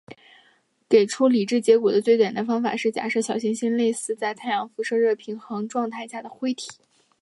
[0.89, 6.71] 给出理智结果的最简单方法是假定小行星类似于在太阳辐射热平衡状态下的灰体。